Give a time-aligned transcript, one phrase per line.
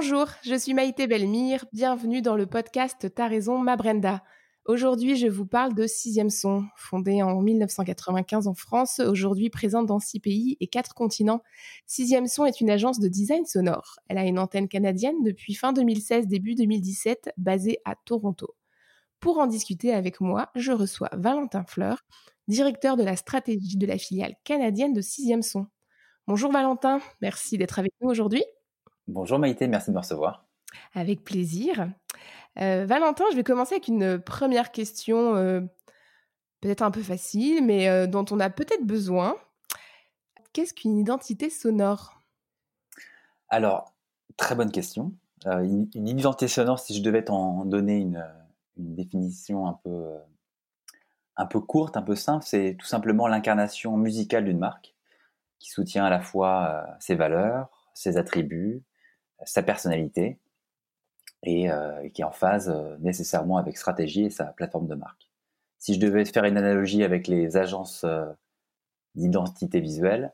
[0.00, 4.22] Bonjour, je suis Maïté Belmire, bienvenue dans le podcast T'as raison, ma Brenda.
[4.64, 9.98] Aujourd'hui, je vous parle de Sixième Son, fondée en 1995 en France, aujourd'hui présente dans
[9.98, 11.42] six pays et quatre continents.
[11.88, 13.96] Sixième Son est une agence de design sonore.
[14.06, 18.54] Elle a une antenne canadienne depuis fin 2016, début 2017, basée à Toronto.
[19.18, 22.04] Pour en discuter avec moi, je reçois Valentin Fleur,
[22.46, 25.66] directeur de la stratégie de la filiale canadienne de Sixième Son.
[26.28, 28.44] Bonjour Valentin, merci d'être avec nous aujourd'hui.
[29.08, 30.44] Bonjour Maïté, merci de me recevoir.
[30.92, 31.90] Avec plaisir.
[32.60, 35.60] Euh, Valentin, je vais commencer avec une première question, euh,
[36.60, 39.34] peut-être un peu facile, mais euh, dont on a peut-être besoin.
[40.52, 42.20] Qu'est-ce qu'une identité sonore?
[43.48, 43.94] Alors,
[44.36, 45.14] très bonne question.
[45.46, 48.22] Une, identité sonore, si je devais t'en donner une,
[48.76, 50.04] une, définition un peu,
[51.36, 54.94] un peu courte, un peu simple, c'est tout simplement l'incarnation musicale d'une marque
[55.58, 58.82] qui soutient à la fois ses valeurs, ses attributs,
[59.44, 60.38] sa personnalité
[61.42, 65.30] et euh, qui est en phase euh, nécessairement avec stratégie et sa plateforme de marque.
[65.78, 68.26] Si je devais faire une analogie avec les agences euh,
[69.14, 70.32] d'identité visuelle,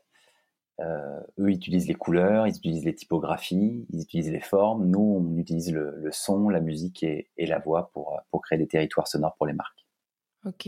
[0.81, 4.85] eux utilisent les couleurs, ils utilisent les typographies, ils utilisent les formes.
[4.85, 9.07] Nous, on utilise le, son, la musique et, la voix pour, pour créer des territoires
[9.07, 9.85] sonores pour les marques.
[10.43, 10.67] Ok.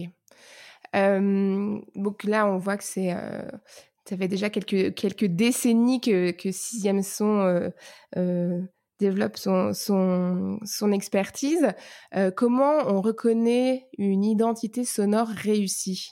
[0.94, 3.14] donc là, on voit que c'est
[4.08, 7.70] ça fait déjà quelques, quelques décennies que, que Sixième Son euh,
[8.16, 8.62] euh,
[9.00, 11.68] développe son, son, son expertise.
[12.16, 16.12] Euh, comment on reconnaît une identité sonore réussie?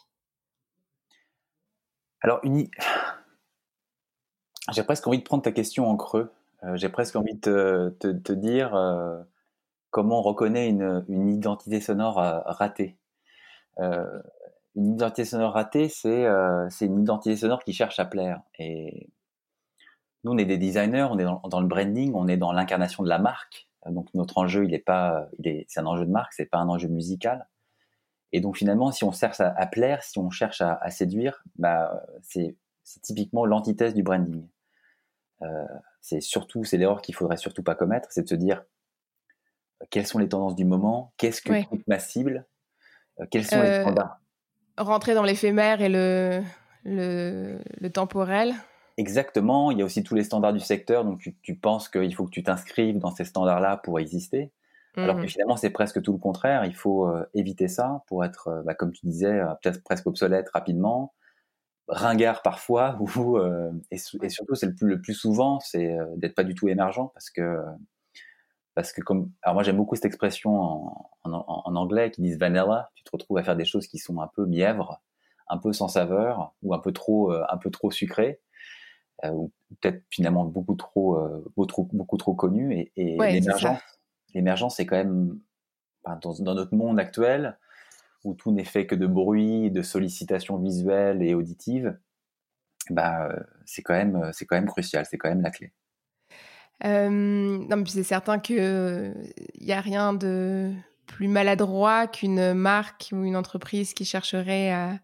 [2.21, 2.41] Alors,
[4.73, 6.33] j'ai presque envie de prendre ta question en creux.
[6.73, 8.71] j'ai presque envie de te, te, dire
[9.89, 12.97] comment on reconnaît une, une identité sonore ratée
[14.75, 18.41] une identité sonore ratée, c'est euh, c'est une identité sonore qui cherche à plaire.
[18.59, 19.09] Et
[20.23, 23.09] nous, on est des designers, on est dans, le branding, on est dans l'incarnation de
[23.09, 23.67] la marque.
[23.85, 26.57] Donc notre enjeu, il est pas, il est, c'est un enjeu de marque, c'est pas
[26.57, 27.47] un enjeu musical.
[28.31, 32.03] Et donc finalement, si on cherche à, plaire, si on cherche à, à séduire, bah
[32.21, 32.55] c'est
[33.01, 34.47] typiquement l'antithèse du branding.
[35.41, 35.65] Euh,
[36.01, 38.63] c'est surtout, c'est l'erreur qu'il faudrait surtout pas commettre, c'est de se dire
[39.89, 41.51] quelles sont les tendances du moment, qu'est-ce que
[41.87, 42.45] ma cible,
[43.19, 44.19] euh, quels sont les euh, standards
[44.77, 46.41] rentrer dans l'éphémère et le,
[46.85, 48.53] le, temporel.
[48.97, 49.71] Exactement.
[49.71, 51.05] Il y a aussi tous les standards du secteur.
[51.05, 54.51] Donc, tu, penses qu'il faut que tu t'inscrives dans ces standards-là pour exister.
[54.97, 55.27] Alors que mhm.
[55.27, 56.63] finalement, c'est presque tout le contraire.
[56.63, 60.07] Il faut euh, éviter ça pour être, euh, bah, comme tu disais, euh, peut-être presque
[60.07, 61.13] obsolète rapidement,
[61.89, 63.37] ringard parfois, ou,
[63.91, 67.29] et, surtout, c'est le plus, le plus souvent, c'est d'être pas du tout émergent parce
[67.29, 67.59] que
[68.75, 72.37] parce que comme alors moi j'aime beaucoup cette expression en, en, en, anglais qui disent
[72.37, 72.91] vanilla.
[72.95, 75.01] Tu te retrouves à faire des choses qui sont un peu mièvres
[75.47, 78.41] un peu sans saveur ou un peu trop euh, un peu trop sucré
[79.23, 83.79] euh, ou peut-être finalement beaucoup trop euh, beaucoup trop beaucoup trop connu et, et l'émergence
[84.33, 85.39] l'émergence c'est quand même
[86.21, 87.57] dans, dans, notre monde actuel
[88.23, 91.97] où tout n'est fait que de bruit de sollicitations visuelles et auditives
[92.89, 93.29] bah
[93.65, 95.73] c'est quand même c'est quand même crucial c'est quand même la clé
[96.83, 99.13] euh, non, mais c'est certain que
[99.55, 100.71] il y a rien de
[101.05, 104.99] plus maladroit qu'une marque ou une entreprise qui chercherait à,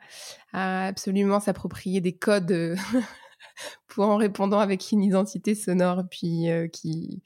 [0.52, 2.76] à absolument s'approprier des codes
[3.88, 7.24] pour en répondant avec une identité sonore puis euh, qui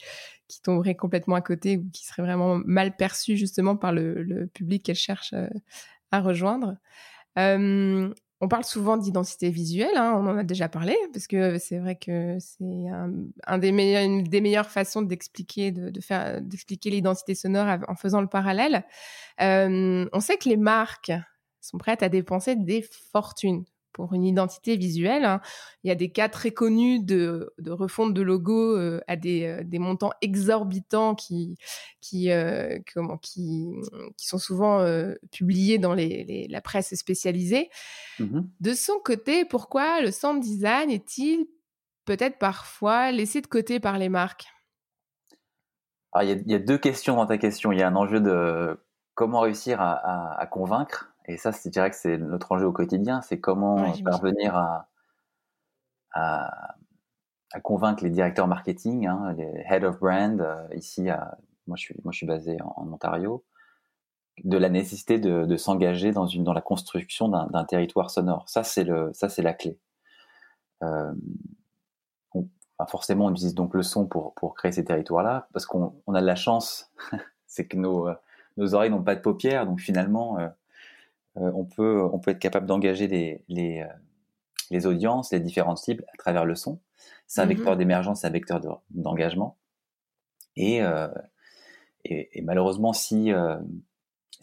[0.47, 4.47] qui tomberait complètement à côté ou qui serait vraiment mal perçue justement par le, le
[4.47, 5.47] public qu'elle cherche euh,
[6.12, 6.77] à rejoindre.
[7.39, 8.13] Euh,
[8.45, 11.95] on parle souvent d'identité visuelle, hein, on en a déjà parlé, parce que c'est vrai
[11.95, 18.28] que c'est une des meilleures façons d'expliquer, de, faire, d'expliquer l'identité sonore en faisant le
[18.28, 18.85] parallèle.
[19.41, 21.12] Euh, on sait que les marques
[21.59, 23.65] sont prêtes à dépenser des fortunes
[23.95, 25.24] pour une identité visuelle.
[25.24, 25.39] Hein.
[25.83, 29.45] Il y a des cas très connus de, de refonte de logos euh, à des,
[29.45, 31.57] euh, des, montants exorbitants qui
[32.01, 33.71] qui euh, comment qui
[34.18, 34.86] qui sont souvent
[35.31, 37.69] publiés dans les, la presse spécialisée.
[38.19, 41.45] Mmh de son côté, pourquoi le sound design est-il
[42.06, 44.45] peut-être parfois laissé de côté par les marques?
[46.12, 47.71] Ah, il, y a, il y, a, deux questions dans ta question.
[47.71, 48.77] Il y a un enjeu de
[49.13, 52.72] comment réussir à, à, à convaincre et ça, je dirais que c'est notre enjeu au
[52.72, 54.88] quotidien, c'est comment parvenir à,
[56.12, 56.75] à,
[57.51, 61.38] à, convaincre les directeurs marketing, hein, les head of brand, euh, ici, à,
[61.68, 63.44] moi, je suis, moi je suis basé en, Ontario,
[64.44, 68.48] de la nécessité de, s'engager dans, une, dans la construction d'un territoire sonore.
[68.50, 69.80] Ça, c'est le, ça, c'est la clé.
[70.83, 71.13] Euh,
[72.89, 76.25] forcément, on utilise donc le son pour, pour créer ces territoires-là, parce qu'on a de
[76.25, 76.92] la chance,
[77.48, 78.10] c'est que nos,
[78.57, 80.50] nos oreilles n'ont pas de paupières, donc finalement, euh, euh,
[81.35, 83.85] on, peut, on peut être capable d'engager les, les,
[84.71, 86.79] les, audiences, les différentes cibles à travers le son.
[87.27, 87.49] C'est un mm-hmm.
[87.49, 89.57] vecteur d'émergence, c'est un vecteur d'engagement.
[90.55, 90.81] et,
[92.05, 93.31] et, et, malheureusement, si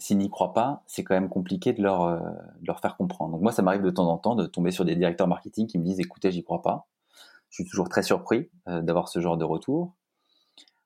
[0.03, 2.19] s'ils n'y croient pas, c'est quand même compliqué de leur, euh,
[2.61, 3.31] leur faire comprendre.
[3.31, 5.77] Donc moi, ça m'arrive de temps en temps de tomber sur des directeurs marketing qui
[5.77, 6.87] me disent écoutez, j'y crois pas.
[7.49, 9.95] Je suis toujours très surpris euh, d'avoir ce genre de retour.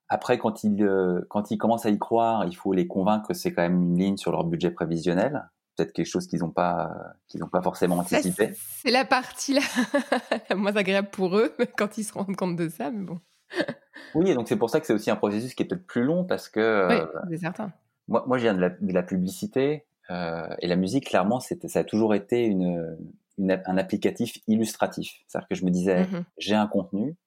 [0.09, 3.33] Après, quand ils, euh, quand ils commencent à y croire, il faut les convaincre que
[3.33, 5.49] c'est quand même une ligne sur leur budget prévisionnel.
[5.77, 6.91] Peut-être quelque chose qu'ils n'ont pas,
[7.27, 8.53] qu'ils n'ont pas forcément anticipé.
[8.83, 9.61] C'est la partie là,
[10.49, 13.19] la moins agréable pour eux quand ils se rendent compte de ça, mais bon.
[14.15, 16.03] oui, et donc c'est pour ça que c'est aussi un processus qui est peut-être plus
[16.03, 16.87] long parce que.
[16.89, 17.71] Oui, c'est certain
[18.07, 21.55] moi, moi, je viens de la, de la publicité euh, et la musique, clairement, ça
[21.75, 22.97] a toujours été une,
[23.37, 25.23] une, un applicatif illustratif.
[25.27, 27.17] C'est-à-dire que je me disais, mmh j'ai un contenu,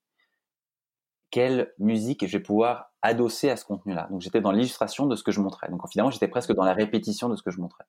[1.31, 4.09] quelle musique je vais pouvoir adosser à ce contenu-là?
[4.11, 5.69] Donc j'étais dans l'illustration de ce que je montrais.
[5.69, 7.85] Donc finalement, j'étais presque dans la répétition de ce que je montrais.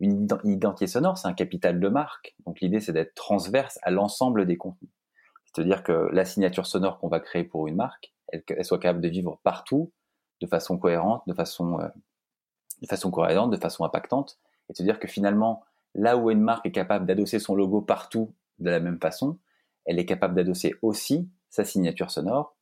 [0.00, 2.34] Une identité sonore, c'est un capital de marque.
[2.46, 4.90] Donc l'idée, c'est d'être transverse à l'ensemble des contenus.
[5.44, 9.08] C'est-à-dire que la signature sonore qu'on va créer pour une marque, elle, soit capable de
[9.08, 9.92] vivre partout,
[10.40, 11.88] de façon cohérente, de façon, euh,
[12.82, 14.38] de façon cohérente, de façon impactante,
[14.68, 15.62] et se dire que finalement,
[15.94, 19.38] là où une marque est capable d'adosser son logo partout de la même façon,
[19.84, 22.56] elle est capable d'adosser aussi sa signature sonore,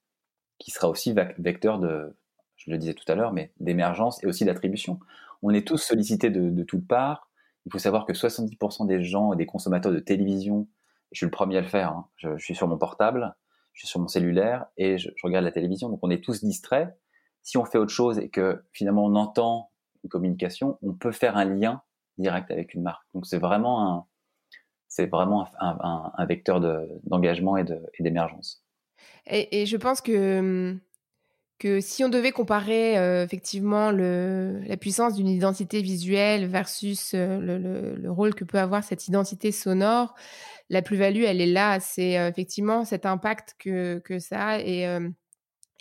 [0.59, 2.15] qui sera aussi vecteur de,
[2.57, 5.01] je le disais tout à l'heure, mais d'émergence et aussi d'attribution.
[5.43, 7.31] On est tous sollicités de, toutes parts.
[7.67, 10.69] Il faut savoir que 70% des gens, des consommateurs de télévision,
[11.13, 13.35] je suis le premier à le faire, hein, je, suis sur mon portable,
[13.73, 15.89] je suis sur mon cellulaire et je, regarde la télévision.
[15.89, 16.89] Donc on est tous distraits
[17.43, 19.71] si on fait autre chose et que finalement on entend
[20.05, 21.83] une communication, on peut faire un lien
[22.19, 23.05] direct avec une marque.
[23.15, 24.07] Donc c'est vraiment un,
[24.89, 26.61] c'est vraiment un, un, vecteur
[27.05, 27.65] d'engagement et
[28.01, 28.65] d'émergence.
[29.27, 30.79] Et, et, je pense que
[31.63, 37.39] que si on devait comparer euh, effectivement le, la puissance d'une identité visuelle versus euh,
[37.39, 40.17] le, le, le, rôle que peut avoir cette identité sonore,
[40.71, 41.79] la plus-value, elle est là.
[41.79, 44.59] C'est euh, effectivement cet impact que, que ça a.
[44.59, 44.89] Et,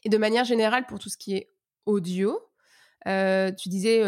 [0.06, 1.48] de manière générale, pour tout ce qui est
[1.88, 2.40] audio,
[3.06, 4.04] tu disais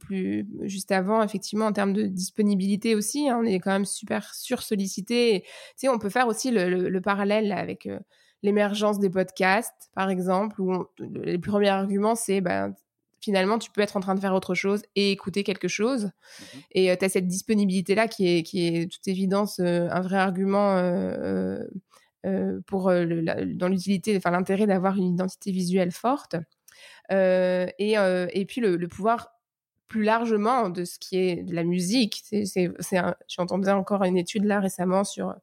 [0.00, 4.34] plus juste avant, effectivement, en termes de disponibilité aussi, hein, on est quand même super
[4.34, 5.42] sursollicité.
[5.42, 7.88] Tu sais, on peut faire aussi le, parallèle avec
[8.42, 12.74] l'émergence des podcasts, par exemple, où les premiers arguments, c'est ben,
[13.20, 16.04] finalement, tu peux être en train de faire autre chose et écouter quelque chose.
[16.04, 20.76] Mmh et tu as cette disponibilité-là qui est, qui est, toute évidence, un vrai argument
[22.26, 23.06] euh, pour euh,
[23.54, 26.34] dans l'utilité, enfin l'intérêt d'avoir une identité visuelle forte.
[27.12, 29.30] Euh, et, et puis le, pouvoir
[29.86, 32.22] plus largement de ce qui est de la musique.
[32.44, 32.70] C'est,
[33.28, 35.34] j'entendais encore une étude là récemment sur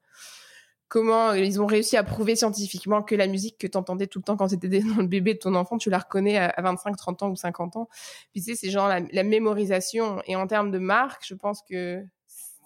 [0.95, 4.24] comment ils ont réussi à prouver scientifiquement que la musique que tu entendais tout le
[4.24, 6.95] temps quand tu étais dans le bébé de ton enfant, tu la reconnais à, 25,
[6.95, 7.89] 30 ans ou 50 ans.
[8.31, 10.21] Puis tu sais, c'est genre la, mémorisation.
[10.25, 12.01] Et en termes de marque, je pense que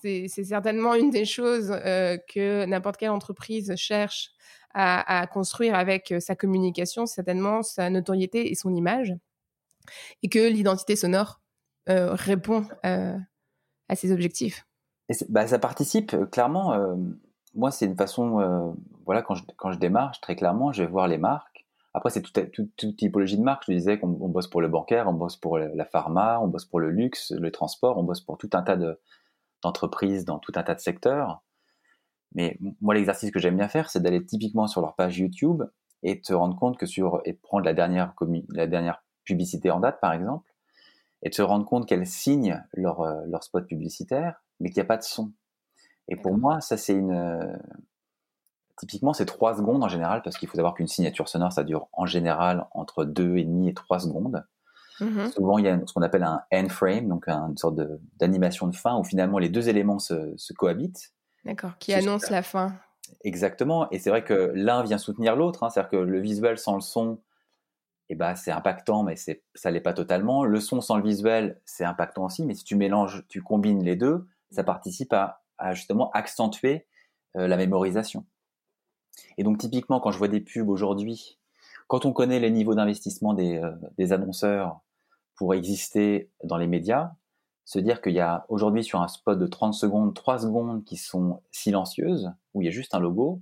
[0.03, 4.29] c'est certainement une des choses euh, que n'importe quelle entreprise cherche
[4.75, 9.11] à, construire avec euh, sa communication, certainement sa notoriété et son image,
[10.21, 11.41] et que l'identité sonore
[11.89, 14.67] euh, répond à ces objectifs.
[15.29, 16.77] bah, ça participe clairement.
[17.55, 18.75] Moi, c'est une façon,
[19.05, 21.65] voilà, quand je, quand je démarre, très clairement, je vais voir les marques.
[21.93, 23.63] Après, c'est toute, toute, typologie de marque.
[23.67, 26.79] Je disais qu'on bosse pour le bancaire, on bosse pour la pharma, on bosse pour
[26.79, 28.99] le luxe, le transport, on bosse pour tout un tas de,
[29.61, 31.41] d'entreprises dans tout un tas de secteurs.
[32.35, 35.63] Mais moi, l'exercice que j'aime bien faire, c'est d'aller typiquement sur leur page YouTube
[36.03, 38.13] et te rendre compte que sur et prendre la dernière
[38.49, 40.49] la dernière publicité en date, par exemple,
[41.23, 44.85] et te rendre compte qu'elles signent leur euh, leur spot publicitaire, mais qu'il n'y a
[44.85, 45.31] pas de son.
[46.09, 47.57] Et pour moi, ça c'est une
[48.77, 51.87] typiquement c'est trois secondes en général parce qu'il faut savoir qu'une signature sonore ça dure
[51.93, 54.43] en général entre deux et demi et trois secondes.
[54.99, 57.79] Mmh Souvent, il y a ce qu'on appelle un end frame, donc une sorte
[58.17, 61.13] d'animation de, fin où finalement les deux éléments se, se cohabitent.
[61.45, 62.73] D'accord, qui annonce la fin.
[63.23, 66.75] Exactement, et c'est vrai que l'un vient soutenir l'autre, hein, c'est-à-dire que le visuel sans
[66.75, 67.21] le son,
[68.09, 70.43] eh ben, c'est impactant, mais c'est, ça l'est pas totalement.
[70.43, 73.95] Le son sans le visuel, c'est impactant aussi, mais si tu mélanges, tu combines les
[73.95, 76.87] deux, ça participe à, à justement accentuer
[77.37, 78.25] euh, la mémorisation.
[79.37, 81.37] Et donc typiquement, quand je vois des pubs aujourd'hui,
[81.87, 84.81] quand on connaît les niveaux d'investissement des, euh, des annonceurs
[85.35, 87.11] pour exister dans les médias,
[87.65, 90.97] se dire qu'il y a aujourd'hui sur un spot de 30 secondes, 3 secondes qui
[90.97, 93.41] sont silencieuses, où il y a juste un logo,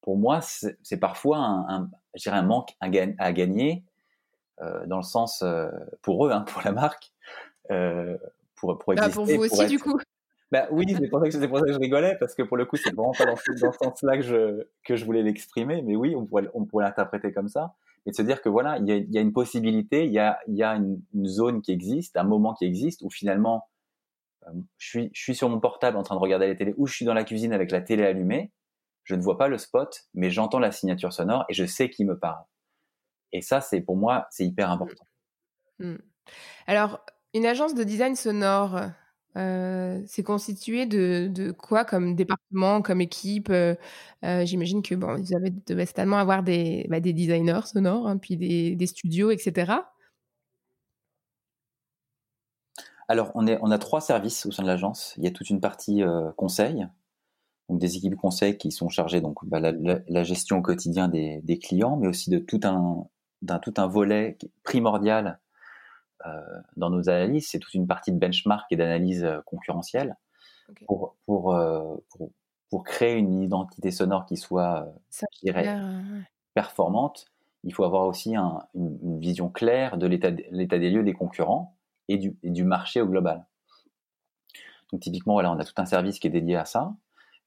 [0.00, 1.90] pour moi, c'est parfois un, un,
[2.26, 3.84] un manque à, gagner,
[4.60, 5.68] euh, dans le sens, euh,
[6.02, 7.12] pour eux, hein, pour la marque,
[8.56, 9.14] pour, pour bah, exister.
[9.14, 10.00] pour vous aussi, du coup.
[10.50, 13.12] Bah oui, c'est pour, ça que, je rigolais, parce que pour le coup, c'est vraiment
[13.12, 16.64] pas dans, ce, sens-là que je, que je voulais l'exprimer, mais oui, on pourrait, on
[16.64, 20.06] pourrait l'interpréter comme ça, et de se dire que voilà, il y a, une possibilité,
[20.06, 23.10] il y a, y a une, une, zone qui existe, un moment qui existe, où
[23.10, 23.68] finalement,
[24.48, 26.88] euh, je, suis, je suis sur mon portable en train de regarder la télé, ou
[26.88, 28.50] je suis dans la cuisine avec la télé allumée,
[29.04, 32.04] je ne vois pas le spot, mais j'entends la signature sonore et je sais qui
[32.04, 32.44] me parle.
[33.32, 35.04] Et ça, c'est pour moi, c'est hyper important.
[35.78, 35.96] Mmh.
[36.66, 37.00] Alors,
[37.34, 38.80] une agence de design sonore,
[39.34, 43.52] c'est constitué de, de, quoi comme département, comme équipe
[44.22, 45.52] J'imagine que bon, vous avez,
[45.86, 49.72] certainement avoir des, bah, des designers sonores, hein, puis des, des, studios, etc.
[53.08, 55.14] Alors, on, est, on a trois services au sein de l'agence.
[55.16, 56.02] Il y a toute une partie
[56.36, 56.86] conseil,
[57.70, 61.58] donc des équipes conseil qui sont chargées donc bah, la, gestion au quotidien des, des,
[61.58, 63.06] clients, mais aussi de tout un,
[63.42, 65.39] d'un tout un volet primordial
[66.76, 70.16] dans nos analyses, c'est toute une partie de benchmark et d'analyse euh, concurrentielle
[70.86, 72.30] pour, pour, euh, pour,
[72.70, 75.78] pour, créer une identité sonore qui soit, je dirais,
[76.54, 77.26] performante.
[77.64, 81.76] Il faut avoir aussi un, une, vision claire de l'état des lieux des concurrents
[82.08, 83.46] et du, et du marché au global.
[84.92, 86.94] Donc typiquement, voilà, on a tout un service qui est dédié à ça.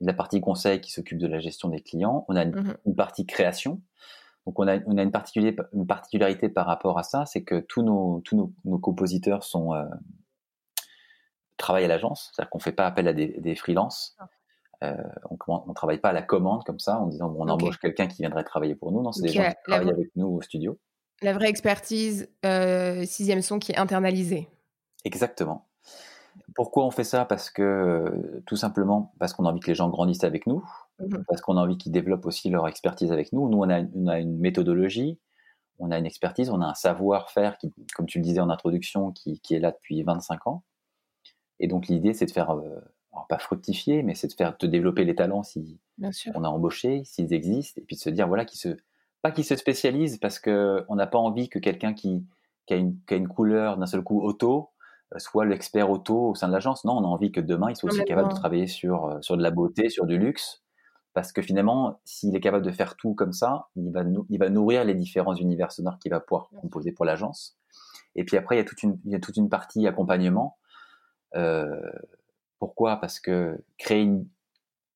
[0.02, 2.26] La partie conseil qui s'occupe de la gestion des clients.
[2.28, 3.82] On a une, mmh une partie création
[4.46, 5.12] donc on a, on a une,
[5.74, 9.86] une, particularité par rapport à ça, c'est que tous nos, tous nos, compositeurs sont euh,
[11.58, 14.16] travaillent à l'agence, c'est-à-dire qu'on fait pas appel à des, des freelances.
[14.20, 14.30] Ah.
[14.84, 14.98] Euh,
[15.30, 18.08] on ne travaille pas à la commande comme ça en disant bon, on embauche quelqu'un
[18.08, 19.02] qui viendrait travailler pour nous.
[19.02, 20.78] Non, c'est des gens qui travaillent avec nous au studio.
[21.22, 24.50] La vraie expertise euh, sixième son qui est internalisée.
[25.06, 25.70] Exactement.
[26.56, 27.26] Pourquoi on fait ça?
[27.26, 30.64] Parce que tout simplement parce qu'on a envie que les gens grandissent avec nous,
[31.00, 33.50] Mmh parce qu'on a envie qu'ils développent aussi leur expertise avec nous.
[33.50, 33.80] Nous, on a,
[34.20, 35.20] une méthodologie,
[35.80, 39.12] on a une expertise, on a un savoir-faire qui, comme tu le disais en introduction,
[39.12, 40.64] qui, est là depuis 25 ans.
[41.60, 42.80] Et donc l'idée, c'est de faire, euh,
[43.30, 45.80] pas fructifier, mais c'est de faire, de développer les talents si
[46.36, 48.78] on a embauché, s'ils existent, et puis de se dire voilà, qui se,
[49.22, 52.24] pas qu'ils se spécialisent, parce que on n'a pas envie que quelqu'un qui,
[52.70, 54.73] a une, qui a une couleur d'un seul coup auto euh,
[55.18, 56.86] soit l'expert auto au sein de l'agence.
[56.86, 59.38] Non, on a envie que demain, il soit aussi capable de travailler sur, euh, sur
[59.38, 60.64] de la beauté, sur du luxe,
[61.14, 64.50] parce que finalement, s'il est capable de faire tout comme ça, il va, il va
[64.50, 67.58] nourrir les différents univers sonores qu'il va pouvoir composer pour l'agence.
[68.16, 70.58] Et puis après, il y a toute une, il y a toute une partie accompagnement.
[71.36, 71.92] Euh,
[72.60, 72.98] pourquoi?
[72.98, 74.28] Parce que créer une,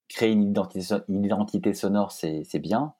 [0.08, 2.94] créer une identité, une identité sonore, c'est bien.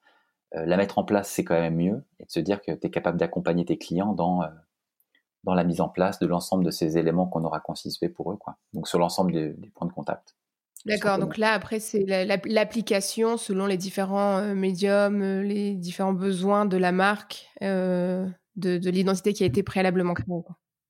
[0.56, 2.04] Euh, la mettre en place, c'est quand même mieux.
[2.20, 4.48] Et de se dire que tu es capable d'accompagner tes clients dans, euh,
[5.48, 8.36] dans la mise en place de l'ensemble de ces éléments qu'on aura constitués pour eux.
[8.36, 8.58] Quoi.
[8.74, 10.36] Donc sur l'ensemble des, des points de contact.
[10.86, 12.06] D'accord, donc là, après, c'est
[12.46, 18.28] l'application selon les différents euh, médiums, euh, les différents besoins de la marque, euh,
[18.58, 20.28] de, l'identité qui a été préalablement créée.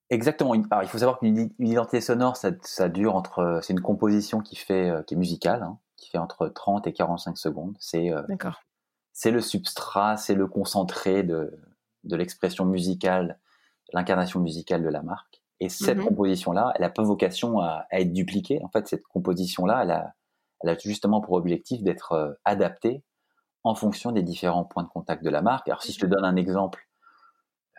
[0.09, 0.53] Exactement.
[0.71, 3.59] Alors, il faut savoir qu'une identité sonore, ça, dure entre.
[3.61, 7.37] C'est une composition qui, fait, qui est musicale, hein, qui fait entre 30 et 45
[7.37, 7.75] secondes.
[7.79, 8.11] C'est
[9.13, 11.51] c'est le substrat, c'est le concentré de,
[12.03, 13.39] de l'expression musicale,
[13.93, 15.41] l'incarnation musicale de la marque.
[15.59, 18.61] Et cette mmh composition-là, elle n'a pas vocation à, être dupliquée.
[18.63, 20.13] En fait, cette composition-là, elle a,
[20.61, 23.03] elle a justement pour objectif d'être euh, adaptée
[23.63, 25.67] en fonction des différents points de contact de la marque.
[25.67, 26.87] Alors, si je te donne un exemple,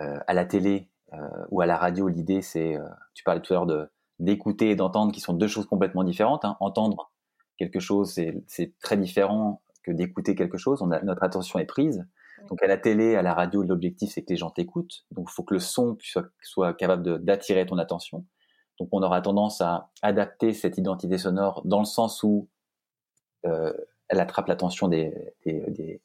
[0.00, 1.18] euh, à la télé euh,
[1.50, 4.76] ou à la radio, l'idée, c'est, euh, tu parlais tout à l'heure de d'écouter et
[4.76, 6.44] d'entendre, qui sont deux choses complètement différentes.
[6.44, 6.56] Hein.
[6.58, 7.12] Entendre
[7.56, 10.82] quelque chose, c'est très différent que d'écouter quelque chose.
[10.82, 12.04] On a, notre attention est prise.
[12.48, 15.04] Donc à la télé, à la radio, l'objectif c'est que les gens t'écoutent.
[15.12, 18.24] Donc il faut que le son soit, soit capable d'attirer ton attention.
[18.78, 22.48] Donc on aura tendance à adapter cette identité sonore dans le sens où
[23.46, 23.72] euh,
[24.08, 26.00] elle attrape l'attention des, des,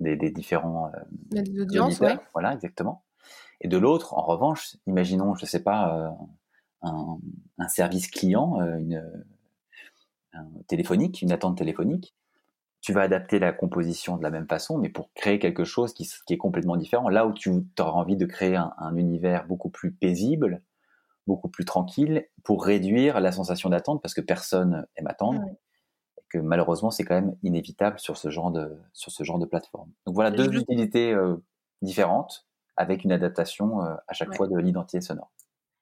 [0.00, 2.18] des, des, différents euh, des audiences, ouais.
[2.32, 3.04] Voilà, exactement.
[3.60, 6.10] Et de l'autre, en revanche, imaginons, je sais pas, euh,
[6.82, 7.18] un,
[7.58, 9.24] un, service client, euh, une,
[10.32, 12.14] un téléphonique, une attente téléphonique
[12.80, 16.08] tu vas adapter la composition de la même façon, mais pour créer quelque chose qui,
[16.30, 17.08] est complètement différent.
[17.08, 20.62] Là où tu auras envie de créer un, univers beaucoup plus paisible,
[21.26, 26.38] beaucoup plus tranquille, pour réduire la sensation d'attente, parce que personne aime attendre, et que
[26.38, 29.90] malheureusement c'est quand même inévitable sur ce genre de sur ce genre de plateforme.
[30.06, 31.36] Donc voilà deux utilités euh,
[31.82, 32.46] différentes
[32.76, 35.30] avec une adaptation euh, à chaque fois de l'identité sonore.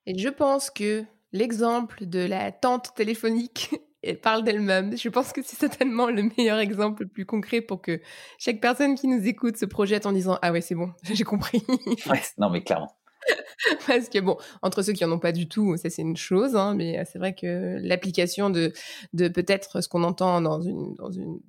[0.07, 3.77] Et je pense que l'exemple de la tente téléphonique
[4.23, 4.97] parle d'elle-même.
[4.97, 8.01] Je pense que c'est certainement le meilleur exemple le plus concret pour que
[8.39, 11.63] chaque personne qui nous écoute se projette en disant ah ouais c'est bon j'ai compris.
[12.07, 12.95] ouais, non mais clairement.
[13.87, 16.57] Parce que bon, entre ceux qui en ont pas du tout, ça c'est une chose,
[16.57, 18.73] hein, mais c'est vrai que l'application de,
[19.13, 21.41] de peut-être ce qu'on entend dans une, dans une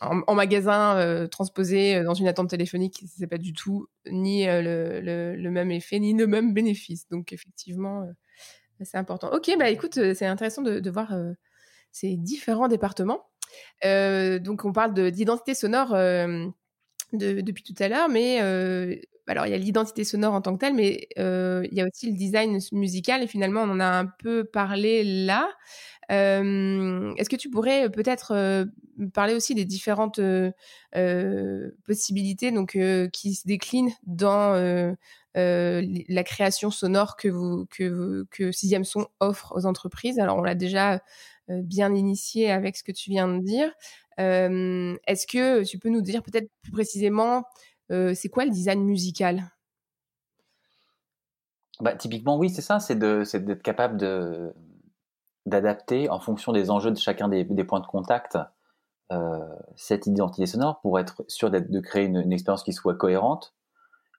[0.00, 4.60] en, magasin euh, transposé euh, dans une attente téléphonique, c'est pas du tout ni euh,
[4.62, 7.08] le, le, le, même effet ni le même bénéfice.
[7.08, 8.06] Donc effectivement,
[8.82, 9.32] c'est important.
[9.32, 11.14] Ok, bah écoute, c'est intéressant de, voir
[11.92, 13.26] ces différents départements.
[13.84, 15.94] donc, on parle d'identité sonore
[17.12, 18.38] depuis tout à l'heure, mais
[19.28, 22.10] alors il y a l'identité sonore en tant que telle, mais il y a aussi
[22.10, 25.48] le design musical et finalement on en a un peu parlé là.
[26.08, 28.66] Est-ce que tu pourrais peut-être
[29.14, 30.20] parler aussi des différentes
[31.84, 32.78] possibilités donc
[33.12, 34.54] qui se déclinent dans
[35.34, 37.64] la création sonore que
[38.30, 40.18] que Sixième Son offre aux entreprises?
[40.18, 41.02] Alors on l'a déjà
[41.48, 43.72] bien initié avec ce que tu viens de dire.
[44.18, 47.44] Est-ce que tu peux nous dire peut-être plus précisément
[47.90, 49.50] c'est quoi le design musical?
[51.80, 53.98] Bah, typiquement, oui, c'est ça, c'est d'être capable
[55.44, 58.38] d'adapter en fonction des enjeux de chacun des, points de contact
[59.12, 59.38] euh,
[59.76, 63.54] cette identité sonore pour être sûr de créer une, expérience qui soit cohérente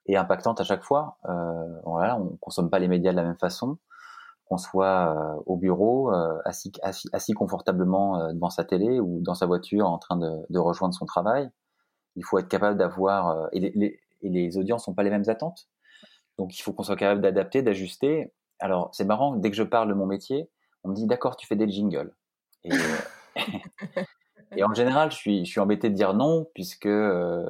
[0.06, 1.18] et impactante à chaque fois.
[1.28, 3.78] Euh, voilà, on consomme pas les médias de la même façon,
[4.48, 9.46] qu'on soit euh, au bureau, euh, assis, assis, confortablement devant sa télé ou dans sa
[9.46, 11.50] voiture en train de, de rejoindre son travail.
[12.16, 15.68] Il faut être capable d'avoir et les, et les audiences n'ont pas les mêmes attentes,
[16.38, 18.32] donc il faut qu'on soit capable d'adapter, d'ajuster.
[18.58, 20.50] Alors c'est marrant, dès que je parle de mon métier,
[20.84, 22.12] on me dit d'accord, tu fais des jingles.
[22.64, 22.70] Et,
[24.56, 27.44] et en général, je suis, je suis embêté de dire non, puisque euh,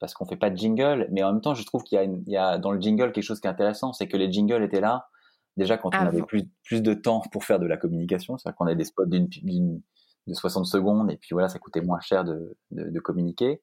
[0.00, 1.06] parce qu'on fait pas de jingle.
[1.10, 3.12] Mais en même temps, je trouve qu'il y, a, il y a dans le jingle
[3.12, 5.09] quelque chose qui est intéressant, c'est que les jingles étaient là
[5.56, 8.38] déjà quand on avait plus, plus de temps pour faire de la communication.
[8.38, 9.82] C'est-à-dire qu'on avait des spots d'une,
[10.26, 13.62] de 60 secondes, et puis voilà, ça coûtait moins cher de, de, de communiquer.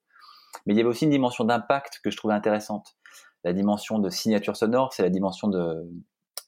[0.66, 2.98] Mais il y avait aussi une dimension d'impact que je trouvais intéressante.
[3.44, 5.90] La dimension de signature sonore, c'est la dimension de,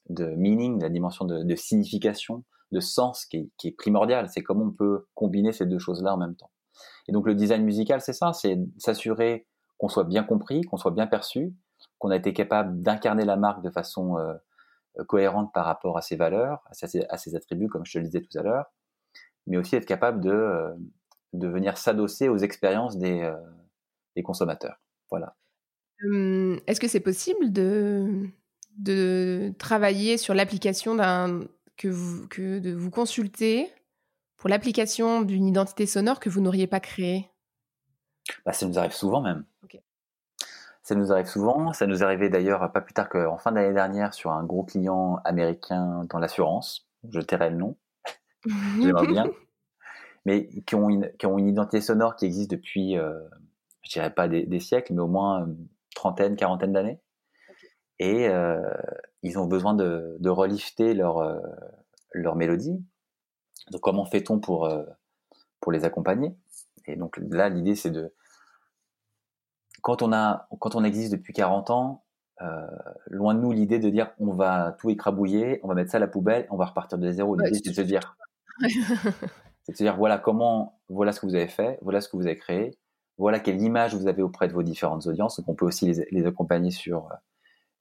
[0.08, 4.28] de meaning, la dimension de, de signification de sens qui est, qui est primordial.
[4.28, 6.50] C'est comment on peut combiner ces deux choses-là en même temps.
[7.08, 9.46] Et donc le design musical, c'est ça, c'est s'assurer
[9.78, 11.54] qu'on soit bien compris, qu'on soit bien perçu,
[11.98, 14.34] qu'on a été capable d'incarner la marque de façon euh,
[15.06, 18.04] cohérente par rapport à ses valeurs, à ses, à ses, attributs, comme je te le
[18.04, 18.66] disais tout à l'heure,
[19.46, 20.74] mais aussi être capable de, euh,
[21.32, 23.36] de venir s'adosser aux expériences des, euh,
[24.16, 24.80] des consommateurs.
[25.10, 25.36] Voilà.
[26.04, 28.28] Hum, est-ce que c'est possible de,
[28.78, 33.70] de travailler sur l'application d'un que, vous, que de vous consulter
[34.36, 37.30] pour l'application d'une identité sonore que vous n'auriez pas créée?
[38.44, 39.44] Bah, Ça nous arrive souvent même.
[40.90, 41.72] Ça nous arrive souvent.
[41.72, 45.20] Ça nous arrivé d'ailleurs pas plus tard qu'en fin d'année dernière sur un gros client
[45.24, 46.88] américain dans l'assurance.
[47.08, 47.76] Je tairai le nom.
[48.82, 49.30] J'aimerais bien.
[50.26, 53.20] Mais qui ont, une, qui ont une identité sonore qui existe depuis, euh,
[53.84, 57.00] je dirais pas des, siècles, mais au moins une trentaine, quarantaine d'années
[58.00, 58.60] et euh,
[59.22, 61.38] ils ont besoin de, de relifter leur, euh,
[62.12, 62.82] leur mélodie.
[63.70, 64.82] Donc comment fait-on pour, euh,
[65.60, 66.34] pour les accompagner?
[66.86, 68.12] Et donc là, l'idée, c'est de...
[69.82, 72.04] Quand on, a, quand on existe depuis 40 ans,
[72.42, 72.66] euh,
[73.06, 76.00] loin de nous l'idée de dire on va tout écrabouiller, on va mettre ça à
[76.00, 77.36] la poubelle, on va repartir de zéro.
[77.36, 78.16] L'idée, c'est de se dire...
[79.62, 82.16] c'est de se dire, voilà comment, voilà ce que vous avez fait, voilà ce que
[82.16, 82.78] vous avez créé,
[83.18, 85.38] voilà quelle image vous avez auprès de vos différentes audiences.
[85.38, 87.08] Donc on peut aussi les, les accompagner sur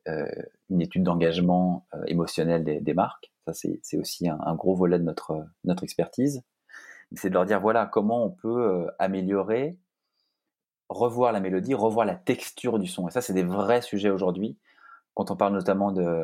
[0.07, 0.25] euh,
[0.69, 3.31] une étude d'engagement euh, émotionnel des, marques.
[3.47, 6.43] Ça, c'est aussi un, gros volet de notre, notre expertise.
[7.15, 9.77] C'est de leur dire, voilà, comment on peut euh, améliorer,
[10.89, 13.07] revoir la mélodie, revoir la texture du son.
[13.07, 14.57] Et ça, c'est des vrais sujets aujourd'hui.
[15.13, 16.23] Quand on parle notamment de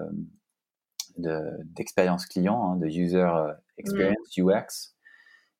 [1.17, 3.31] d'expérience client, hein, de user
[3.77, 4.95] experience, UX,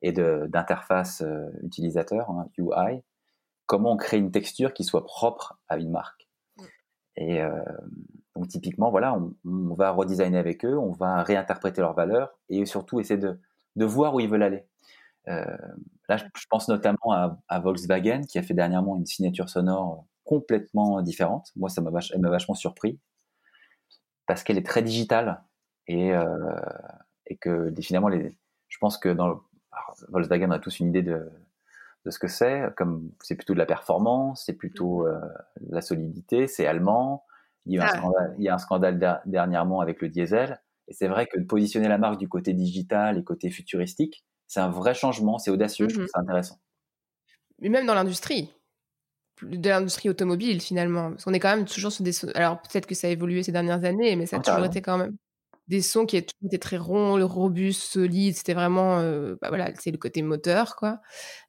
[0.01, 1.23] et d'interface
[1.63, 3.01] utilisateur, hein, UI,
[3.65, 6.27] comment on crée une texture qui soit propre à une marque.
[7.17, 7.63] Et euh,
[8.35, 12.65] donc typiquement, voilà, on, on, va redesigner avec eux, on va réinterpréter leurs valeurs et
[12.65, 13.39] surtout essayer de,
[13.75, 14.65] de voir où ils veulent aller.
[15.27, 15.57] Euh,
[16.07, 21.01] là, je, pense notamment à, à, Volkswagen qui a fait dernièrement une signature sonore complètement
[21.01, 21.51] différente.
[21.55, 22.99] Moi, ça m'a vach, vachement surpris
[24.27, 25.43] parce qu'elle est très digitale
[25.87, 26.59] et, euh,
[27.27, 29.35] et que finalement, les, je pense que dans le,
[30.09, 31.29] Volkswagen a tous une idée de,
[32.05, 32.73] de ce que c'est.
[32.75, 35.13] Comme c'est plutôt de la performance, c'est plutôt mhm.
[35.13, 35.19] euh,
[35.69, 37.23] la solidité, c'est allemand.
[37.65, 37.97] Il y, a un ah.
[37.97, 40.61] scandale, il y a un scandale dernièrement avec le diesel.
[40.87, 44.59] Et c'est vrai que de positionner la marque du côté digital et côté futuristique, c'est
[44.59, 46.09] un vrai changement, c'est audacieux, je trouve mhm.
[46.13, 46.59] ça intéressant.
[47.59, 48.51] Mais même dans l'industrie,
[49.41, 52.13] de l'industrie automobile finalement, parce qu'on est quand même toujours sur des...
[52.35, 54.97] Alors peut-être que ça a évolué ces dernières années, mais ça a toujours été quand
[54.97, 55.15] même
[55.67, 58.35] des sons qui étaient très ronds, robustes, solides.
[58.35, 61.01] C'était vraiment, euh, bah voilà, c'est le côté moteur, quoi.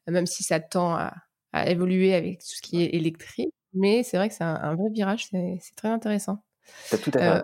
[0.07, 1.13] Même si ça tend à,
[1.53, 3.53] à, évoluer avec tout ce qui est électrique.
[3.75, 6.43] Mais c'est vrai que c'est un, vrai virage, c'est très intéressant.
[6.91, 7.23] tout à fait.
[7.23, 7.43] Euh,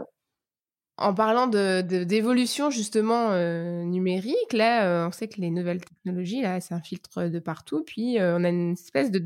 [0.98, 7.24] en parlant d'évolution justement euh, numérique, là, on sait que les nouvelles technologies, là, filtre
[7.24, 7.82] de partout.
[7.84, 9.18] Puis on a une espèce de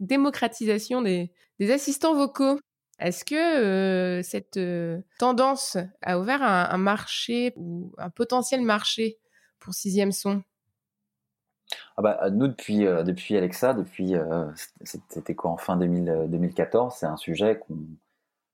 [0.00, 1.30] démocratisation des,
[1.70, 2.58] assistants vocaux.
[2.98, 4.58] Est-ce que cette
[5.18, 9.18] tendance a ouvert un, marché ou un potentiel marché
[9.58, 10.42] pour sixième son?
[11.96, 14.14] Ah bah, nous depuis depuis Alexa, depuis
[14.82, 17.78] c'était quoi en fin 2014, c'est un sujet qu'on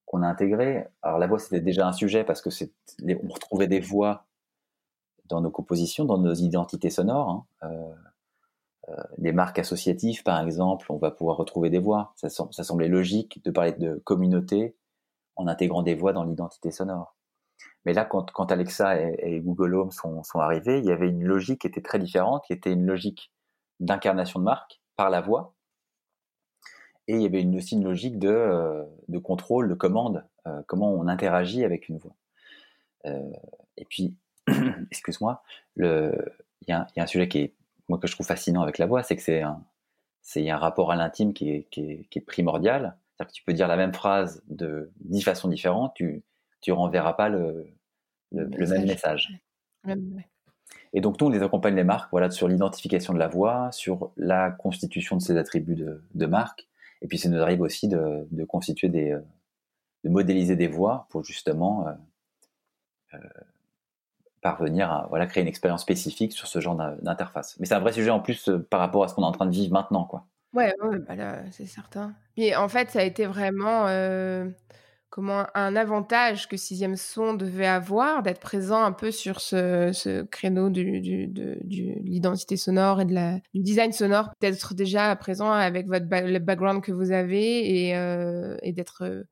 [0.09, 0.89] qu'on a intégré.
[1.03, 4.27] Alors la voix c'était déjà un sujet parce que c'est on retrouvait des voix
[5.27, 7.47] dans nos compositions, dans nos identités sonores.
[7.63, 7.71] Hein.
[8.91, 12.15] Euh, des marques associatives, par exemple, on va pouvoir retrouver des voix.
[12.17, 14.77] Ça, semblait logique de parler de communauté
[15.37, 17.17] en intégrant des voix dans l'identité sonore.
[17.85, 21.67] Mais là, quand, Alexa et, Google Home sont, arrivés, il y avait une logique qui
[21.67, 23.31] était très différente, qui était une logique
[23.81, 25.55] d'incarnation de marque par la voix.
[27.09, 28.85] Et il y avait aussi une logique de, euh,
[29.23, 32.15] contrôle, de commande, euh, comment on interagit avec une voix.
[33.05, 34.15] et puis,
[34.91, 35.43] excuse-moi,
[35.77, 36.13] il
[36.69, 37.55] y, a un sujet qui est
[37.89, 39.65] moi que je trouve fascinant avec la voix, c'est que c'est un,
[40.21, 42.97] c'est un rapport à l'intime qui est, qui, est, qui est, primordial.
[43.17, 46.23] C'est-à-dire que tu peux dire la même phrase de dix façons différentes, tu
[46.61, 47.67] tu renverras pas le,
[48.33, 49.41] le, même message.
[50.93, 54.11] Et donc nous, on les accompagne les marques, voilà, sur l'identification de la voix, sur
[54.17, 56.68] la constitution de ces attributs de, de marque,
[57.03, 59.21] et puis ça nous arrive aussi de, constituer des, euh,
[60.05, 61.93] de modéliser des voix pour justement euh,
[63.15, 63.19] euh,
[64.41, 67.57] parvenir à voilà, créer une expérience spécifique sur ce genre d'interface.
[67.59, 69.47] Mais c'est un vrai sujet en plus par rapport à ce qu'on est en train
[69.47, 70.05] de vivre maintenant.
[70.05, 70.27] Quoi.
[70.55, 72.15] Ouais, bah c'est certain.
[72.37, 73.87] Et en fait, ça a été vraiment
[75.11, 80.23] comment un avantage que Sixième Son devait avoir d'être présent un peu sur ce, ce
[80.23, 85.51] créneau du, du, de l'identité sonore et de la, du design sonore, d'être déjà présent
[85.51, 89.25] avec votre le background que vous avez et, euh, et d'être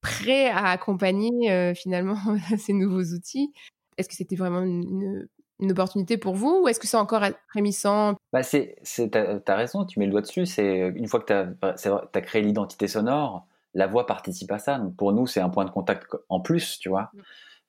[0.00, 2.18] prêt à accompagner finalement
[2.58, 3.52] ces nouveaux outils.
[3.96, 5.28] Est-ce que c'était vraiment une,
[5.70, 7.22] opportunité pour vous ou est-ce que c'est encore
[7.54, 8.74] rémissant bah c'est,
[9.12, 10.44] T'as raison, tu mets le doigt dessus.
[10.58, 14.78] Une fois que tu as, créé l'identité sonore, la voix participe à ça.
[14.78, 17.10] Donc pour nous, c'est un point de contact en plus, tu vois.
[17.12, 17.20] Mm.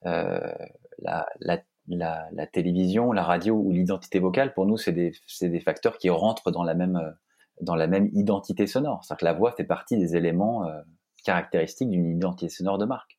[0.06, 0.54] Euh,
[1.00, 5.98] la, la, la, télévision, la radio ou l'identité vocale, pour nous, c'est des, des, facteurs
[5.98, 7.16] qui rentrent dans la même,
[7.62, 9.04] dans la même identité sonore.
[9.04, 10.82] C'est-à-dire que la voix fait partie des éléments euh,
[11.24, 13.18] caractéristiques d'une identité sonore de marque.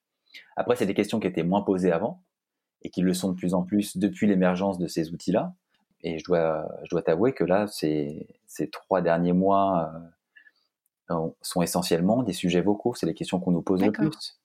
[0.56, 2.22] Après, c'est des questions qui étaient moins posées avant
[2.82, 5.54] et qui le sont de plus en plus depuis l'émergence de ces outils-là.
[6.02, 9.98] Et je dois, je dois t'avouer que là, ces, ces trois derniers mois euh,
[11.08, 12.94] sont essentiellement des sujets vocaux.
[12.94, 14.40] C'est les questions qu'on nous pose le plus.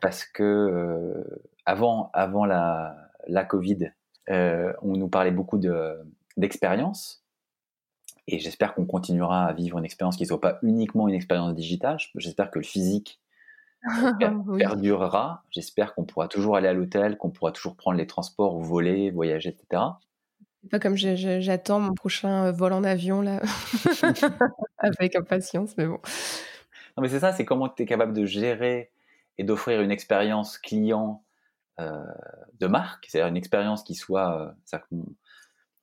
[0.00, 3.92] Parce que euh, avant, avant la, la Covid,
[4.30, 5.58] euh, on nous parlait beaucoup
[6.36, 7.24] d'expérience.
[8.26, 11.54] et j'espère qu'on continuera à vivre une expérience qui ne soit pas uniquement une expérience
[11.54, 11.98] digitale.
[12.16, 13.20] J'espère que le physique
[14.58, 15.44] perdurera.
[15.50, 19.10] J'espère qu'on pourra toujours aller à l'hôtel, qu'on pourra toujours prendre les transports ou voler,
[19.10, 19.82] voyager, etc.
[20.70, 23.42] Pas comme j'attends mon prochain euh, vol en avion là,
[24.82, 26.00] avec impatience, mais bon.
[26.96, 28.92] Non, mais c'est ça, c'est comment tu es capable de gérer
[29.38, 31.24] et d'offrir une expérience client
[31.80, 32.04] euh,
[32.60, 34.78] de marque, c'est-à-dire une expérience qui soit, euh,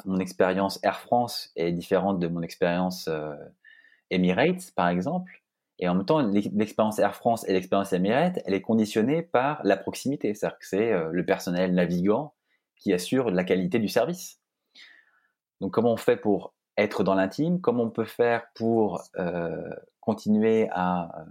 [0.05, 3.09] mon, expérience Air France est différente de mon expérience
[4.11, 5.41] Emirates, par exemple.
[5.79, 9.77] Et en même temps, l'expérience Air France et l'expérience Emirates, elle est conditionnée par la
[9.77, 10.33] proximité.
[10.33, 12.33] C'est-à-dire que c'est euh, le personnel navigant
[12.75, 14.41] qui assure la qualité du service.
[15.61, 20.67] Donc comment on fait pour être dans l'intime Comment on peut faire pour euh, continuer
[20.71, 21.25] à,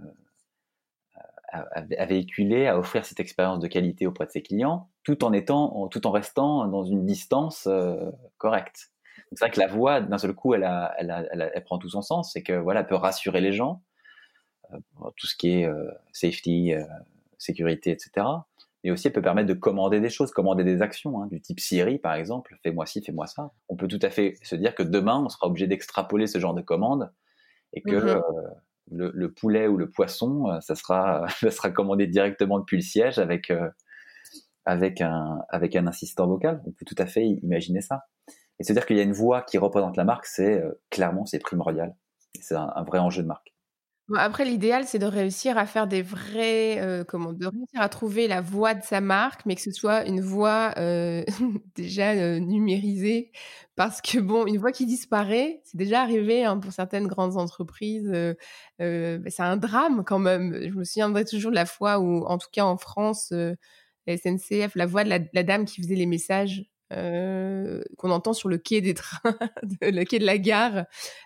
[1.53, 1.63] euh,
[1.97, 5.87] à, véhiculer, à offrir cette expérience de qualité auprès de ses clients, tout en étant,
[5.87, 7.67] tout en restant dans une distance
[8.37, 8.91] correcte.
[9.31, 10.63] C'est vrai que la voix, d'un seul coup, elle,
[11.65, 12.33] prend tout son sens.
[12.33, 13.81] C'est que voilà, elle peut rassurer les gens
[14.73, 14.77] euh,
[15.15, 16.83] tout ce qui est euh, safety, euh,
[17.37, 18.25] sécurité, etc.
[18.83, 21.59] Mais aussi, elle peut permettre de commander des choses, commander des actions, hein, du type
[21.59, 23.51] Siri, par exemple, fais-moi ci, fais-moi ça.
[23.67, 26.53] On peut tout à fait se dire que demain, on sera obligé d'extrapoler ce genre
[26.53, 27.11] de commandes
[27.73, 28.21] et que mm-hmm.
[28.91, 33.51] le, poulet ou le poisson, ça sera, ça sera commandé directement depuis le siège avec,
[34.65, 36.61] avec, un, avec un assistant vocal.
[36.65, 38.03] On peut tout à fait imaginer ça.
[38.59, 41.39] Et se dire qu'il y a une voix qui représente la marque, c'est clairement, c'est
[41.39, 41.95] primordial.
[42.41, 43.53] C'est un vrai enjeu de marque.
[44.17, 48.27] Après, l'idéal, c'est de réussir à faire des vrais, euh, comment, de réussir à trouver
[48.27, 51.23] la voix de sa marque, mais que ce soit une voix euh,
[51.75, 53.31] déjà euh, numérisée,
[53.75, 58.09] parce que bon, une voix qui disparaît, c'est déjà arrivé hein, pour certaines grandes entreprises.
[58.79, 60.57] Bah, c'est un drame quand même.
[60.61, 63.31] Je me souviendrai toujours de la fois où, en tout cas en France,
[64.07, 68.49] la SNCF, la voix de la dame qui faisait les messages euh, qu'on entend sur
[68.49, 69.19] le quai des trains,
[69.81, 70.83] le quai de la gare, euh,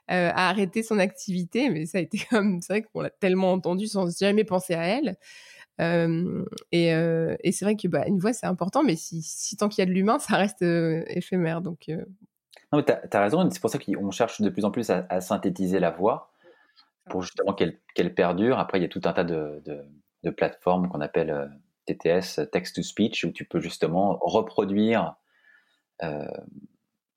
[0.07, 1.69] a arrêté son activité.
[1.69, 4.83] Mais ça a été comme, c'est vrai qu'on l'a tellement entendu sans jamais penser à
[4.83, 5.17] elle.
[5.81, 9.69] Euh, et, et c'est vrai que bah, une voix c'est important, mais si, si tant
[9.69, 11.61] qu'il y a de l'humain, ça reste éphémère.
[11.61, 13.49] Donc, non, mais t'as as raison.
[13.49, 16.31] C'est pour ça qu'on cherche de plus en plus à, à synthétiser la voix
[17.09, 18.59] pour justement qu'elle perdure.
[18.59, 19.83] Après, il y a tout un tas de, de
[20.23, 21.51] de plateformes qu'on appelle
[21.85, 25.15] TTS, Text to Speech, où tu peux justement reproduire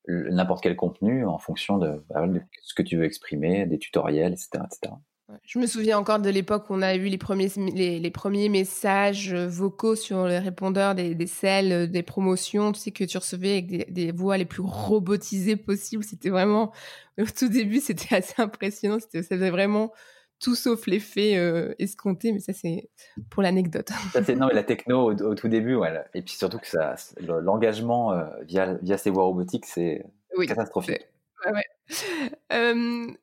[0.09, 4.33] n'importe quel contenu en fonction de, bah, de, ce que tu veux exprimer, des tutoriels,
[4.33, 4.65] etc.
[4.65, 4.95] etc.
[5.43, 9.35] Je me souviens encore de l'époque où on a eu les premiers, les, premiers messages
[9.35, 13.93] vocaux sur les répondeurs des, des selles, des promotions, tu sais, que tu recevais avec
[13.93, 16.05] des, voix les plus robotisées possibles.
[16.05, 16.73] C'était vraiment,
[17.19, 18.99] au tout début, c'était assez impressionnant.
[19.01, 19.93] Ça faisait vraiment
[20.41, 22.89] tout sauf l'effet euh, escompté, mais ça, c'est
[23.31, 23.91] pour l'anecdote.
[24.37, 28.25] non, mais la techno au, tout début, ouais, et puis surtout que ça, l'engagement euh,
[28.47, 30.05] via, via ces voix robotiques, c'est
[30.47, 31.09] catastrophique.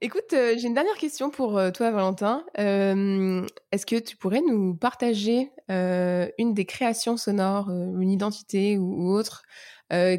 [0.02, 2.46] Écoute, j'ai une dernière question pour toi, Valentin.
[2.56, 9.44] Est-ce que tu pourrais nous partager une des créations sonores, une identité ou, autre,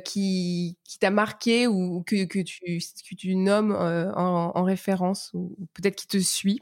[0.04, 6.06] qui, t'a marqué ou que, tu, que tu nommes en, en, référence ou peut-être qui
[6.06, 6.60] te suit?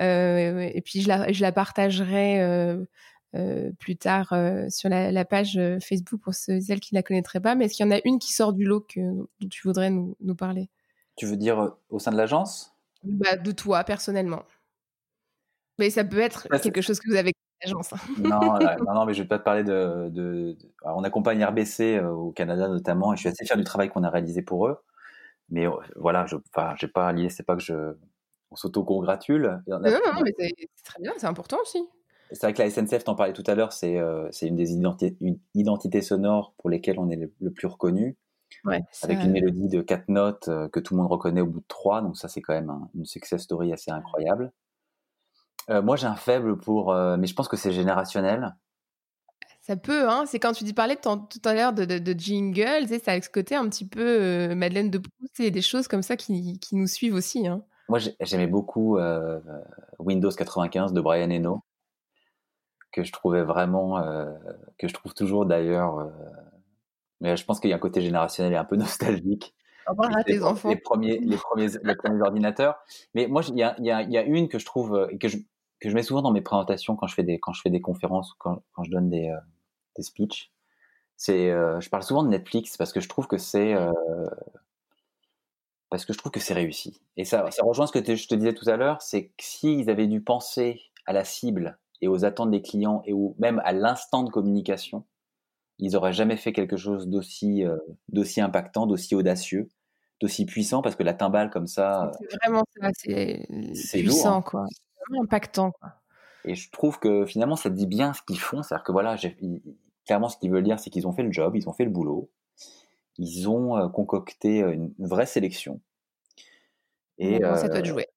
[0.00, 2.76] Et puis je la, je la partagerai.
[3.78, 4.34] Plus tard
[4.68, 7.54] sur la, la, page Facebook pour ceux celles qui ne la connaîtraient pas.
[7.54, 9.90] Mais est-ce qu'il y en a une qui sort du lot que, dont tu voudrais
[9.90, 10.70] nous, nous parler?
[11.16, 12.74] Tu veux dire euh, au sein de l'agence?
[13.02, 14.42] Bah, De toi, personnellement.
[15.78, 17.92] Mais ça peut être quelque chose que vous avez avec l'agence.
[17.92, 17.98] Hein.
[18.18, 20.08] non, non, mais je vais pas te parler de.
[20.10, 23.88] de, on accompagne RBC euh, au Canada notamment, et je suis assez fier du travail
[23.88, 24.78] qu'on a réalisé pour eux.
[25.50, 27.94] Mais euh, voilà, je n'ai pas lié, c'est pas que je.
[28.50, 29.62] On s'auto-congratule.
[29.66, 29.90] Non, non,
[30.22, 31.82] mais c'est très bien, c'est important aussi.
[32.30, 33.96] C'est vrai que la SNCF, t'en parlais tout à l'heure, c'est
[34.42, 38.16] une des identités, une identité sonore pour lesquelles on est le plus reconnu
[39.02, 41.66] avec une mélodie de quatre notes euh, que tout le monde reconnaît au bout de
[41.68, 42.00] trois.
[42.02, 44.52] Donc ça, c'est quand même une success story assez incroyable.
[45.70, 48.54] Euh, moi, j'ai un faible pour, euh, mais je pense que c'est générationnel.
[49.62, 50.24] Ça peut, hein.
[50.26, 53.30] C'est quand tu dis parlais tout à l'heure de, de, de, jingle, ça a ce
[53.30, 56.86] côté un petit peu Madeleine de Proust et des choses comme ça qui, qui nous
[56.86, 57.46] suivent aussi.
[57.46, 57.62] Hein.
[57.88, 58.98] Moi, j'aimais beaucoup
[59.98, 61.62] Windows 95 de Brian Eno,
[62.94, 64.00] que je trouvais vraiment,
[64.78, 66.10] que je trouve toujours d'ailleurs
[67.24, 69.54] mais je pense qu'il y a un côté générationnel et un peu nostalgique.
[70.26, 70.68] tes enfants.
[70.68, 72.76] Les premiers, les premiers, les premiers ordinateurs.
[73.14, 75.28] Mais moi, il y a, y, a, y a, une que je trouve, euh, que
[75.28, 75.38] je,
[75.80, 77.80] que je mets souvent dans mes présentations quand je fais des, quand je fais des
[77.80, 79.40] conférences ou quand, quand je donne des, euh,
[79.96, 80.52] des speeches.
[81.16, 83.74] C'est, euh, je parle souvent de Netflix parce que je trouve que c'est,
[85.88, 87.00] parce que je trouve que c'est réussi.
[87.16, 89.88] Et ça, ça rejoint ce que je te disais tout à l'heure, c'est que s'ils
[89.88, 93.72] avaient dû penser à la cible et aux attentes des clients et ou même à
[93.72, 95.06] l'instant de communication,
[95.78, 97.78] ils auraient jamais fait quelque chose d'aussi euh,
[98.10, 99.70] d'aussi impactant, d'aussi audacieux,
[100.20, 102.12] d'aussi puissant parce que la timbale comme ça.
[102.20, 103.46] C'est vraiment ça, c'est
[104.02, 105.94] puissant quoi, c'est vraiment impactant quoi.
[106.44, 109.16] Et je trouve que finalement ça dit bien ce qu'ils font, c'est-à-dire que voilà,
[110.04, 111.90] clairement ce qu'ils veulent dire c'est qu'ils ont fait le job, ils ont fait le
[111.90, 112.30] boulot,
[113.16, 115.80] ils ont euh, concocté une vraie sélection.
[117.16, 118.08] Et ça doit jouer.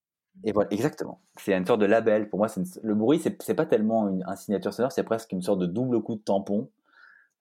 [0.44, 1.22] Et voilà, exactement.
[1.38, 2.30] C'est une sorte de label.
[2.30, 2.48] Pour moi,
[2.84, 6.02] le bruit, c'est pas tellement une, un signature sonore, c'est presque une sorte de double
[6.02, 6.70] coup de tampon.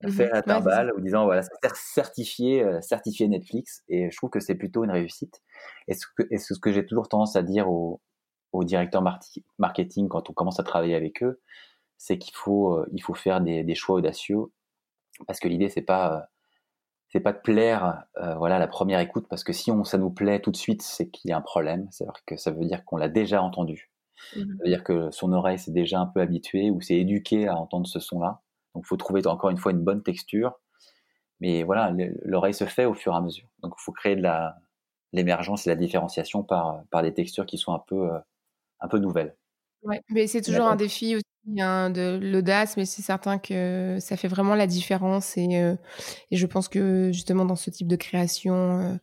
[0.03, 1.41] Mmh fait la timbale ou disant voilà
[1.75, 3.83] certifié euh, certifié Netflix.
[3.89, 5.41] Et je trouve que c'est plutôt une réussite.
[5.89, 8.03] Et ce que, et ce que j'ai toujours tendance à dire aux,
[8.53, 9.03] aux directeurs
[9.59, 11.41] marketing quand on commence à travailler avec eux
[11.99, 14.45] c'est qu'il faut euh, il faut faire des, des, choix audacieux.
[15.27, 16.29] Parce que l'idée c'est pas
[17.07, 18.05] euh, c'est pas de plaire
[18.39, 21.09] voilà la première écoute parce que si on ça nous plaît tout de suite c'est
[21.09, 23.43] qu'il y a un problème c'est à dire que ça veut dire qu'on l'a déjà
[23.43, 23.91] entendu
[24.35, 27.49] mmh ça veut dire que son oreille s'est déjà un peu habituée ou s'est éduquée
[27.49, 28.41] à entendre ce son là
[28.77, 30.53] donc, il faut trouver encore une fois une bonne texture.
[31.41, 33.49] Mais voilà, l'oreille se fait au fur et à mesure.
[33.63, 34.55] Donc, il faut créer de la,
[35.15, 38.19] l'émergence et la différenciation par, par des textures qui sont un peu, euh,
[38.81, 39.35] un peu nouvelles.
[39.83, 41.25] Ouais, mais c'est toujours un défi aussi
[41.59, 45.37] hein, de l'audace, mais c'est certain que ça fait vraiment la différence.
[45.37, 45.77] Et, euh,
[46.31, 48.99] et, je pense que justement dans ce type de création,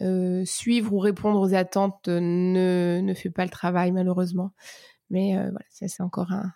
[0.00, 4.52] euh, suivre ou répondre aux attentes ne, ne fait pas le travail malheureusement.
[5.10, 6.52] Mais voilà, ça c'est encore un,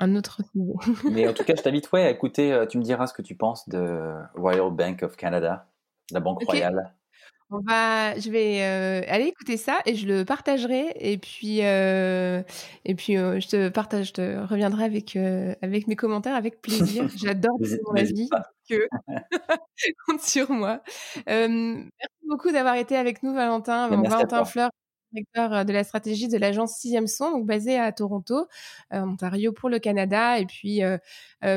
[0.00, 0.80] un autre niveau.
[1.10, 3.22] Mais en tout cas, je t'invite ouais, à écouter, euh, tu me diras ce que
[3.22, 5.68] tu penses de Royal Bank of Canada,
[6.10, 6.94] la Banque Royale.
[7.50, 12.42] On va, je vais euh, aller écouter ça et je le partagerai et puis euh,
[12.84, 17.08] et puis je te partage, je te reviendrai avec avec mes commentaires avec plaisir.
[17.16, 18.28] J'adore mon avis.
[18.68, 18.86] Que
[20.06, 20.80] compte sur moi.
[21.26, 23.88] merci beaucoup d'avoir été avec nous, Valentin.
[23.88, 24.70] Valentin Fleur,
[25.12, 28.46] directeur euh, de la stratégie de l'agence Sixième Son, donc basée à Toronto,
[28.92, 30.38] euh, Ontario pour le Canada.
[30.38, 30.98] Et puis, euh,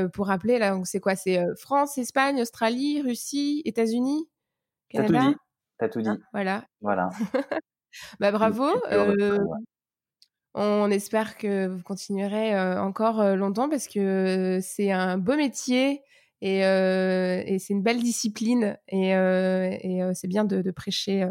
[0.09, 1.15] pour rappeler, là, c'est quoi?
[1.15, 4.27] C'est France, Espagne, Australie, Russie, États-Unis,
[4.89, 5.33] Canada?
[5.77, 6.09] T'as tout dit.
[6.09, 6.23] tout dit.
[6.33, 6.65] voilà.
[6.81, 7.09] Voilà.
[8.19, 8.65] bah bravo.
[10.55, 16.03] On espère que vous continuerez encore longtemps parce que c'est un beau métier
[16.41, 21.27] et, et c'est une belle discipline et, et c'est bien de, de prêcher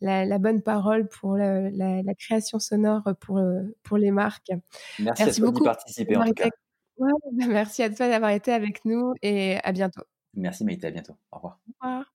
[0.00, 3.40] la, bonne parole pour la, création sonore pour,
[3.82, 4.52] pour les marques.
[4.98, 6.48] Merci, beaucoup de participer en tout cas.
[6.96, 10.04] Ouais, bah, merci à toi d'avoir été avec nous et à bientôt.
[10.34, 11.16] Merci Maïté, à bientôt.
[11.32, 11.58] Au revoir.
[11.68, 12.13] Au revoir.